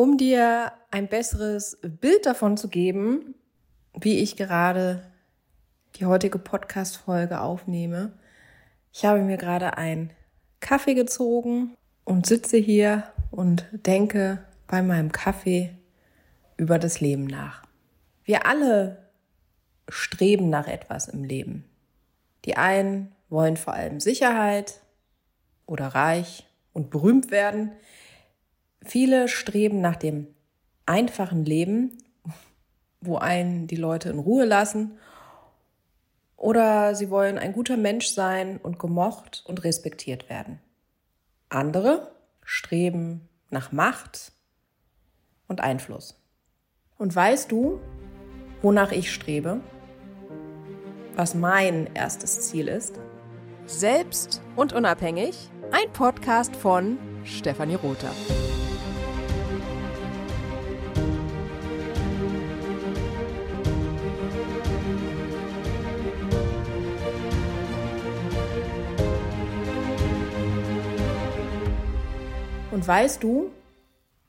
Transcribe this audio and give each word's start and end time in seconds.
Um 0.00 0.16
dir 0.16 0.70
ein 0.92 1.08
besseres 1.08 1.76
Bild 1.82 2.24
davon 2.24 2.56
zu 2.56 2.68
geben, 2.68 3.34
wie 3.98 4.20
ich 4.20 4.36
gerade 4.36 5.02
die 5.96 6.06
heutige 6.06 6.38
Podcast-Folge 6.38 7.40
aufnehme, 7.40 8.12
ich 8.92 9.04
habe 9.04 9.22
mir 9.22 9.36
gerade 9.38 9.76
einen 9.76 10.12
Kaffee 10.60 10.94
gezogen 10.94 11.76
und 12.04 12.26
sitze 12.26 12.58
hier 12.58 13.12
und 13.32 13.66
denke 13.72 14.38
bei 14.68 14.82
meinem 14.82 15.10
Kaffee 15.10 15.76
über 16.56 16.78
das 16.78 17.00
Leben 17.00 17.24
nach. 17.24 17.64
Wir 18.22 18.46
alle 18.46 18.98
streben 19.88 20.48
nach 20.48 20.68
etwas 20.68 21.08
im 21.08 21.24
Leben. 21.24 21.64
Die 22.44 22.56
einen 22.56 23.10
wollen 23.30 23.56
vor 23.56 23.74
allem 23.74 23.98
Sicherheit 23.98 24.80
oder 25.66 25.88
reich 25.88 26.46
und 26.72 26.90
berühmt 26.90 27.32
werden. 27.32 27.72
Viele 28.84 29.28
streben 29.28 29.80
nach 29.80 29.96
dem 29.96 30.28
einfachen 30.86 31.44
Leben, 31.44 31.98
wo 33.00 33.16
einen 33.16 33.66
die 33.66 33.76
Leute 33.76 34.08
in 34.10 34.18
Ruhe 34.18 34.44
lassen. 34.44 34.98
Oder 36.36 36.94
sie 36.94 37.10
wollen 37.10 37.38
ein 37.38 37.52
guter 37.52 37.76
Mensch 37.76 38.08
sein 38.08 38.58
und 38.58 38.78
gemocht 38.78 39.42
und 39.46 39.64
respektiert 39.64 40.28
werden. 40.30 40.60
Andere 41.48 42.12
streben 42.44 43.28
nach 43.50 43.72
Macht 43.72 44.32
und 45.48 45.60
Einfluss. 45.60 46.20
Und 46.96 47.14
weißt 47.14 47.50
du, 47.50 47.80
wonach 48.62 48.92
ich 48.92 49.12
strebe? 49.12 49.60
Was 51.14 51.34
mein 51.34 51.88
erstes 51.94 52.42
Ziel 52.42 52.68
ist? 52.68 52.98
Selbst 53.66 54.40
und 54.56 54.72
unabhängig 54.72 55.50
ein 55.72 55.92
Podcast 55.92 56.56
von 56.56 56.98
Stefanie 57.24 57.74
Rother. 57.74 58.12
Und 72.78 72.86
weißt 72.86 73.24
du, 73.24 73.50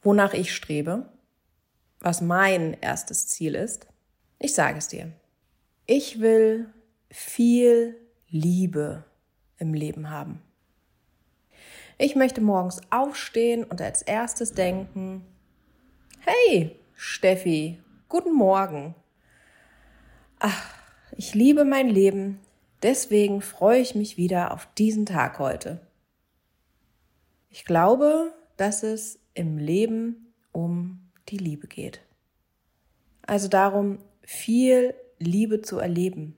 wonach 0.00 0.32
ich 0.32 0.54
strebe? 0.54 1.06
Was 2.00 2.22
mein 2.22 2.78
erstes 2.80 3.26
Ziel 3.26 3.54
ist? 3.54 3.86
Ich 4.38 4.54
sage 4.54 4.78
es 4.78 4.88
dir. 4.88 5.12
Ich 5.84 6.20
will 6.20 6.72
viel 7.10 7.94
Liebe 8.30 9.04
im 9.58 9.74
Leben 9.74 10.08
haben. 10.08 10.40
Ich 11.98 12.16
möchte 12.16 12.40
morgens 12.40 12.80
aufstehen 12.88 13.64
und 13.64 13.82
als 13.82 14.00
erstes 14.00 14.52
denken, 14.52 15.26
hey, 16.20 16.74
Steffi, 16.94 17.78
guten 18.08 18.32
Morgen. 18.32 18.94
Ach, 20.38 20.72
ich 21.18 21.34
liebe 21.34 21.66
mein 21.66 21.90
Leben, 21.90 22.40
deswegen 22.82 23.42
freue 23.42 23.80
ich 23.80 23.94
mich 23.94 24.16
wieder 24.16 24.54
auf 24.54 24.66
diesen 24.78 25.04
Tag 25.04 25.38
heute. 25.38 25.86
Ich 27.50 27.66
glaube, 27.66 28.32
dass 28.58 28.82
es 28.82 29.18
im 29.34 29.56
Leben 29.56 30.34
um 30.52 31.00
die 31.28 31.38
Liebe 31.38 31.66
geht. 31.66 32.02
Also 33.22 33.48
darum, 33.48 33.98
viel 34.22 34.94
Liebe 35.18 35.62
zu 35.62 35.78
erleben. 35.78 36.36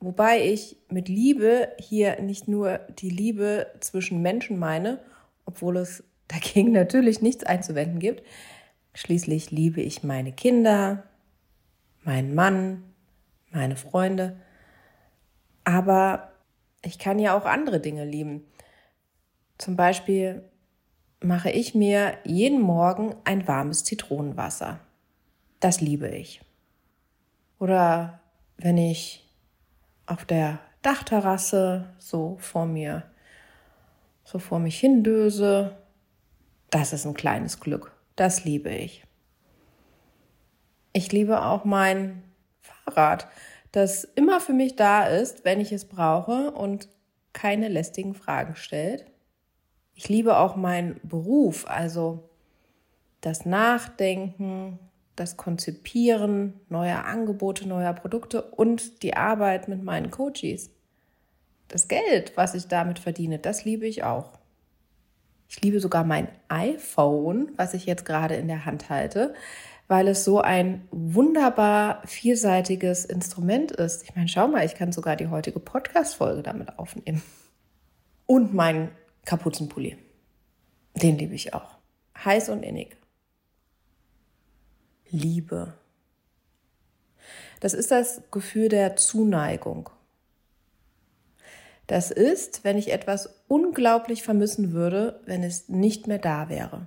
Wobei 0.00 0.44
ich 0.44 0.76
mit 0.90 1.08
Liebe 1.08 1.72
hier 1.78 2.20
nicht 2.20 2.48
nur 2.48 2.78
die 2.98 3.08
Liebe 3.08 3.66
zwischen 3.80 4.20
Menschen 4.20 4.58
meine, 4.58 5.00
obwohl 5.46 5.78
es 5.78 6.04
dagegen 6.28 6.72
natürlich 6.72 7.22
nichts 7.22 7.44
einzuwenden 7.44 8.00
gibt. 8.00 8.22
Schließlich 8.94 9.50
liebe 9.50 9.80
ich 9.80 10.02
meine 10.02 10.32
Kinder, 10.32 11.04
meinen 12.02 12.34
Mann, 12.34 12.82
meine 13.50 13.76
Freunde. 13.76 14.40
Aber 15.64 16.32
ich 16.82 16.98
kann 16.98 17.18
ja 17.18 17.36
auch 17.36 17.44
andere 17.44 17.80
Dinge 17.80 18.04
lieben. 18.04 18.44
Zum 19.58 19.76
Beispiel 19.76 20.42
mache 21.26 21.50
ich 21.50 21.74
mir 21.74 22.18
jeden 22.24 22.60
Morgen 22.60 23.14
ein 23.24 23.46
warmes 23.48 23.84
Zitronenwasser. 23.84 24.80
Das 25.60 25.80
liebe 25.80 26.08
ich. 26.08 26.40
Oder 27.58 28.20
wenn 28.58 28.78
ich 28.78 29.26
auf 30.06 30.24
der 30.24 30.60
Dachterrasse 30.82 31.86
so 31.98 32.36
vor 32.38 32.66
mir, 32.66 33.02
so 34.24 34.38
vor 34.38 34.58
mich 34.58 34.78
hindöse. 34.78 35.76
Das 36.70 36.92
ist 36.92 37.06
ein 37.06 37.14
kleines 37.14 37.60
Glück. 37.60 37.92
Das 38.14 38.44
liebe 38.44 38.70
ich. 38.70 39.04
Ich 40.92 41.12
liebe 41.12 41.42
auch 41.44 41.64
mein 41.64 42.22
Fahrrad, 42.60 43.28
das 43.72 44.04
immer 44.04 44.40
für 44.40 44.52
mich 44.52 44.76
da 44.76 45.06
ist, 45.06 45.44
wenn 45.44 45.60
ich 45.60 45.72
es 45.72 45.86
brauche 45.86 46.52
und 46.52 46.88
keine 47.32 47.68
lästigen 47.68 48.14
Fragen 48.14 48.56
stellt. 48.56 49.06
Ich 49.96 50.10
liebe 50.10 50.36
auch 50.38 50.56
meinen 50.56 51.00
Beruf, 51.02 51.66
also 51.66 52.28
das 53.22 53.46
Nachdenken, 53.46 54.78
das 55.16 55.38
Konzipieren 55.38 56.60
neuer 56.68 57.06
Angebote, 57.06 57.66
neuer 57.66 57.94
Produkte 57.94 58.42
und 58.42 59.02
die 59.02 59.16
Arbeit 59.16 59.68
mit 59.68 59.82
meinen 59.82 60.10
Coaches. 60.10 60.70
Das 61.68 61.88
Geld, 61.88 62.36
was 62.36 62.54
ich 62.54 62.68
damit 62.68 62.98
verdiene, 62.98 63.38
das 63.38 63.64
liebe 63.64 63.86
ich 63.86 64.04
auch. 64.04 64.38
Ich 65.48 65.62
liebe 65.62 65.80
sogar 65.80 66.04
mein 66.04 66.28
iPhone, 66.48 67.52
was 67.56 67.72
ich 67.72 67.86
jetzt 67.86 68.04
gerade 68.04 68.34
in 68.34 68.48
der 68.48 68.66
Hand 68.66 68.90
halte, 68.90 69.32
weil 69.88 70.08
es 70.08 70.24
so 70.24 70.42
ein 70.42 70.86
wunderbar 70.90 72.02
vielseitiges 72.04 73.06
Instrument 73.06 73.72
ist. 73.72 74.02
Ich 74.02 74.14
meine, 74.14 74.28
schau 74.28 74.46
mal, 74.46 74.66
ich 74.66 74.74
kann 74.74 74.92
sogar 74.92 75.16
die 75.16 75.28
heutige 75.28 75.60
Podcast-Folge 75.60 76.42
damit 76.42 76.78
aufnehmen. 76.78 77.22
Und 78.26 78.52
mein 78.52 78.90
Kapuzenpulli. 79.26 79.98
Den 80.94 81.18
liebe 81.18 81.34
ich 81.34 81.52
auch. 81.52 81.76
Heiß 82.24 82.48
und 82.48 82.62
innig. 82.62 82.96
Liebe. 85.10 85.74
Das 87.60 87.74
ist 87.74 87.90
das 87.90 88.22
Gefühl 88.30 88.68
der 88.68 88.96
Zuneigung. 88.96 89.90
Das 91.86 92.10
ist, 92.10 92.64
wenn 92.64 92.78
ich 92.78 92.92
etwas 92.92 93.42
unglaublich 93.46 94.22
vermissen 94.22 94.72
würde, 94.72 95.20
wenn 95.24 95.44
es 95.44 95.68
nicht 95.68 96.06
mehr 96.06 96.18
da 96.18 96.48
wäre. 96.48 96.86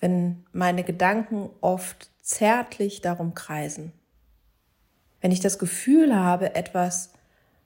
Wenn 0.00 0.44
meine 0.52 0.84
Gedanken 0.84 1.50
oft 1.60 2.10
zärtlich 2.20 3.00
darum 3.00 3.34
kreisen. 3.34 3.92
Wenn 5.20 5.32
ich 5.32 5.40
das 5.40 5.58
Gefühl 5.58 6.14
habe, 6.14 6.54
etwas 6.54 7.12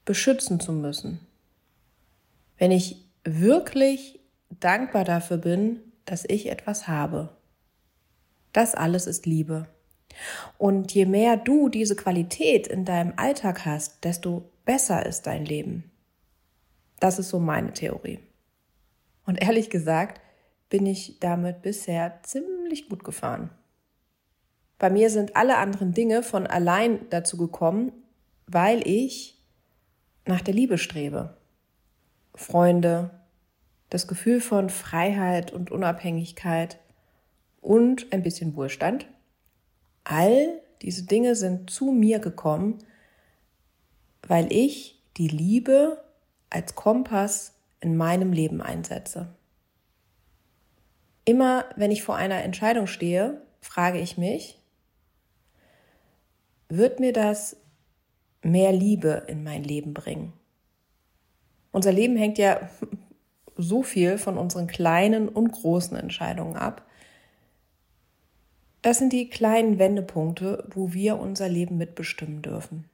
beschützen 0.04 0.60
zu 0.60 0.72
müssen. 0.72 1.21
Wenn 2.59 2.71
ich 2.71 3.09
wirklich 3.25 4.21
dankbar 4.49 5.05
dafür 5.05 5.37
bin, 5.37 5.81
dass 6.05 6.25
ich 6.27 6.51
etwas 6.51 6.89
habe. 6.89 7.37
Das 8.53 8.75
alles 8.75 9.07
ist 9.07 9.27
Liebe. 9.27 9.69
Und 10.59 10.93
je 10.93 11.07
mehr 11.07 11.37
du 11.37 11.69
diese 11.69 11.97
Qualität 11.97 12.67
in 12.67 12.85
deinem 12.85 13.13
Alltag 13.17 13.65
hast, 13.65 14.05
desto 14.05 14.51
besser 14.65 15.07
ist 15.07 15.27
dein 15.27 15.45
Leben. 15.45 15.91
Das 16.99 17.19
ist 17.19 17.29
so 17.31 17.39
meine 17.39 17.73
Theorie. 17.73 18.19
Und 19.25 19.41
ehrlich 19.41 19.71
gesagt 19.71 20.21
bin 20.69 20.87
ich 20.87 21.19
damit 21.21 21.63
bisher 21.63 22.21
ziemlich 22.23 22.89
gut 22.89 23.05
gefahren. 23.05 23.51
Bei 24.79 24.91
mir 24.91 25.11
sind 25.11 25.37
alle 25.37 25.59
anderen 25.59 25.93
Dinge 25.93 26.23
von 26.23 26.47
allein 26.47 27.09
dazu 27.11 27.37
gekommen, 27.37 27.93
weil 28.47 28.87
ich 28.87 29.39
nach 30.27 30.41
der 30.41 30.55
Liebe 30.55 30.79
strebe. 30.79 31.37
Freunde, 32.41 33.11
das 33.91 34.09
Gefühl 34.09 34.41
von 34.41 34.71
Freiheit 34.71 35.53
und 35.53 35.71
Unabhängigkeit, 35.71 36.78
und 37.61 38.12
ein 38.12 38.23
bisschen 38.23 38.57
Wohlstand. 38.57 39.07
All 40.04 40.63
diese 40.81 41.04
Dinge 41.04 41.34
sind 41.34 41.69
zu 41.69 41.92
mir 41.92 42.19
gekommen, 42.19 42.78
weil 44.27 44.51
ich 44.51 45.03
die 45.19 45.28
Liebe 45.28 46.03
als 46.48 46.75
Kompass 46.75 47.53
in 47.81 47.97
meinem 47.98 48.33
Leben 48.33 48.63
einsetze. 48.63 49.34
Immer 51.27 51.66
wenn 51.77 51.91
ich 51.91 52.03
vor 52.03 52.16
einer 52.16 52.42
Entscheidung 52.42 52.87
stehe, 52.87 53.42
frage 53.60 54.01
ich 54.01 54.16
mich, 54.16 54.59
wird 56.71 57.01
mir 57.01 57.13
das 57.13 57.59
mehr 58.42 58.72
Liebe 58.72 59.25
in 59.27 59.45
mein 59.45 59.63
Leben 59.63 59.92
bringen? 59.92 60.33
Unser 61.72 61.93
Leben 61.93 62.17
hängt 62.17 62.39
ja 62.39 62.61
so 63.57 63.83
viel 63.83 64.19
von 64.19 64.39
unseren 64.39 64.67
kleinen 64.67 65.28
und 65.28 65.53
großen 65.53 65.97
Entscheidungen 65.97 66.57
ab. 66.57 66.87
Das 68.83 68.99
sind 68.99 69.13
die 69.13 69.28
kleinen 69.28 69.78
Wendepunkte, 69.78 70.67
wo 70.71 70.93
wir 70.93 71.19
unser 71.19 71.49
Leben 71.49 71.77
mitbestimmen 71.77 72.43
dürfen. 72.43 72.87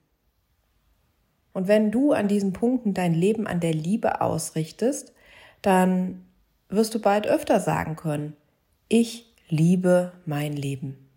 Und 1.53 1.69
wenn 1.69 1.91
du 1.91 2.13
an 2.13 2.29
diesen 2.29 2.53
Punkten 2.53 2.93
dein 2.93 3.15
Leben 3.15 3.47
an 3.47 3.61
der 3.61 3.73
Liebe 3.73 4.21
ausrichtest, 4.21 5.15
dann 5.63 6.25
wirst 6.69 6.95
du 6.95 7.01
bald 7.01 7.27
öfter 7.27 7.61
sagen 7.61 7.97
können, 7.97 8.37
ich 8.89 9.33
liebe 9.49 10.13
mein 10.27 10.53
Leben? 10.53 11.09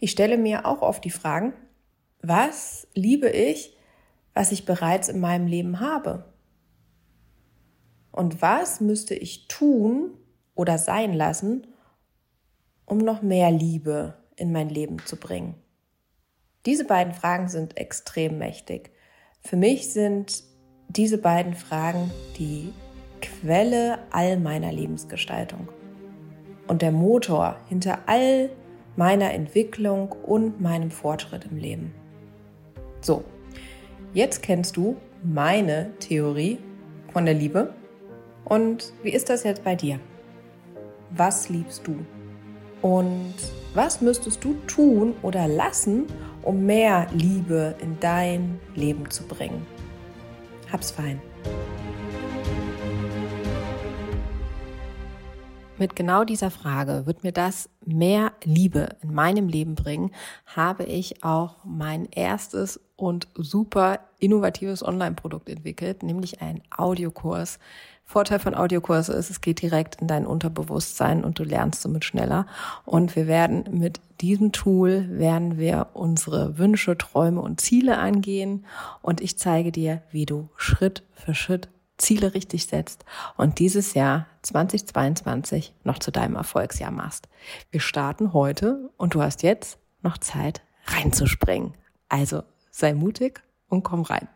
Ich 0.00 0.10
stelle 0.10 0.38
mir 0.38 0.66
auch 0.66 0.82
oft 0.82 1.04
die 1.04 1.10
Fragen, 1.10 1.52
was 2.20 2.88
liebe 2.94 3.28
ich, 3.28 3.76
was 4.32 4.50
ich 4.50 4.64
bereits 4.64 5.08
in 5.08 5.20
meinem 5.20 5.46
Leben 5.46 5.80
habe? 5.80 6.24
Und 8.14 8.40
was 8.40 8.80
müsste 8.80 9.16
ich 9.16 9.48
tun 9.48 10.16
oder 10.54 10.78
sein 10.78 11.14
lassen, 11.14 11.66
um 12.86 12.98
noch 12.98 13.22
mehr 13.22 13.50
Liebe 13.50 14.14
in 14.36 14.52
mein 14.52 14.68
Leben 14.68 15.00
zu 15.04 15.16
bringen? 15.16 15.56
Diese 16.64 16.84
beiden 16.84 17.12
Fragen 17.12 17.48
sind 17.48 17.76
extrem 17.76 18.38
mächtig. 18.38 18.92
Für 19.40 19.56
mich 19.56 19.92
sind 19.92 20.44
diese 20.86 21.18
beiden 21.18 21.54
Fragen 21.54 22.12
die 22.38 22.72
Quelle 23.20 23.98
all 24.12 24.38
meiner 24.38 24.70
Lebensgestaltung 24.70 25.68
und 26.68 26.82
der 26.82 26.92
Motor 26.92 27.56
hinter 27.68 27.98
all 28.06 28.48
meiner 28.94 29.32
Entwicklung 29.32 30.12
und 30.12 30.60
meinem 30.60 30.92
Fortschritt 30.92 31.46
im 31.50 31.56
Leben. 31.56 31.92
So, 33.00 33.24
jetzt 34.12 34.40
kennst 34.40 34.76
du 34.76 34.98
meine 35.24 35.98
Theorie 35.98 36.60
von 37.12 37.24
der 37.24 37.34
Liebe. 37.34 37.74
Und 38.44 38.92
wie 39.02 39.10
ist 39.10 39.30
das 39.30 39.44
jetzt 39.44 39.64
bei 39.64 39.74
dir? 39.74 39.98
Was 41.10 41.48
liebst 41.48 41.86
du? 41.86 42.04
Und 42.82 43.34
was 43.72 44.00
müsstest 44.00 44.44
du 44.44 44.54
tun 44.66 45.14
oder 45.22 45.48
lassen, 45.48 46.06
um 46.42 46.66
mehr 46.66 47.06
Liebe 47.12 47.74
in 47.80 47.98
dein 48.00 48.60
Leben 48.74 49.10
zu 49.10 49.24
bringen? 49.24 49.66
Hab's 50.70 50.90
fein. 50.90 51.20
Mit 55.76 55.96
genau 55.96 56.22
dieser 56.22 56.52
Frage, 56.52 57.04
wird 57.04 57.24
mir 57.24 57.32
das 57.32 57.68
mehr 57.84 58.32
Liebe 58.44 58.90
in 59.02 59.12
meinem 59.12 59.48
Leben 59.48 59.74
bringen, 59.74 60.12
habe 60.46 60.84
ich 60.84 61.24
auch 61.24 61.56
mein 61.64 62.06
erstes 62.12 62.80
und 62.94 63.26
super 63.34 63.98
innovatives 64.20 64.84
Online-Produkt 64.84 65.48
entwickelt, 65.48 66.04
nämlich 66.04 66.40
einen 66.40 66.62
Audiokurs. 66.70 67.58
Vorteil 68.04 68.38
von 68.38 68.54
Audiokurse 68.54 69.14
ist, 69.14 69.30
es 69.30 69.40
geht 69.40 69.62
direkt 69.62 70.00
in 70.00 70.06
dein 70.06 70.26
Unterbewusstsein 70.26 71.24
und 71.24 71.40
du 71.40 71.42
lernst 71.42 71.82
somit 71.82 72.04
schneller. 72.04 72.46
Und 72.84 73.16
wir 73.16 73.26
werden 73.26 73.64
mit 73.72 74.00
diesem 74.20 74.52
Tool 74.52 75.08
werden 75.10 75.58
wir 75.58 75.88
unsere 75.94 76.56
Wünsche, 76.56 76.96
Träume 76.96 77.40
und 77.40 77.60
Ziele 77.60 77.98
angehen 77.98 78.64
und 79.02 79.20
ich 79.20 79.38
zeige 79.38 79.72
dir, 79.72 80.02
wie 80.12 80.26
du 80.26 80.50
Schritt 80.56 81.02
für 81.14 81.34
Schritt 81.34 81.68
Ziele 81.96 82.34
richtig 82.34 82.66
setzt 82.66 83.04
und 83.36 83.58
dieses 83.58 83.94
Jahr 83.94 84.26
2022 84.42 85.74
noch 85.84 85.98
zu 85.98 86.10
deinem 86.10 86.36
Erfolgsjahr 86.36 86.90
machst. 86.90 87.28
Wir 87.70 87.80
starten 87.80 88.32
heute 88.32 88.90
und 88.96 89.14
du 89.14 89.22
hast 89.22 89.42
jetzt 89.42 89.78
noch 90.02 90.18
Zeit 90.18 90.62
reinzuspringen. 90.86 91.74
Also 92.08 92.42
sei 92.70 92.94
mutig 92.94 93.42
und 93.68 93.82
komm 93.84 94.02
rein. 94.02 94.28